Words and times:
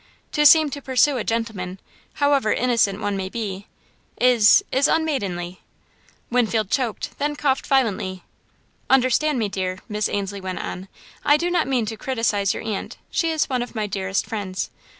To 0.31 0.47
seem 0.47 0.71
to 0.71 0.81
pursue 0.81 1.17
a 1.17 1.23
gentleman, 1.23 1.79
however 2.13 2.51
innocent 2.51 2.99
one 3.01 3.15
may 3.15 3.29
be, 3.29 3.67
is 4.19 4.63
is 4.71 4.87
unmaidenly." 4.87 5.61
Winfield 6.31 6.71
choked, 6.71 7.11
then 7.19 7.35
coughed 7.35 7.67
violently. 7.67 8.23
"Understand 8.89 9.37
me, 9.37 9.47
dear," 9.47 9.77
Miss 9.87 10.09
Ainslie 10.09 10.41
went 10.41 10.57
on, 10.57 10.87
"I 11.23 11.37
do 11.37 11.51
not 11.51 11.67
mean 11.67 11.85
to 11.85 11.97
criticise 11.97 12.51
your 12.51 12.63
aunt 12.63 12.97
she 13.11 13.29
is 13.29 13.47
one 13.47 13.61
of 13.61 13.75
my 13.75 13.85
dearest 13.85 14.25
friends. 14.25 14.71